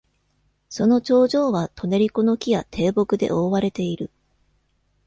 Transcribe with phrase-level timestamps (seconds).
[0.67, 4.09] その頂上はトネリコの木や低木で覆われている。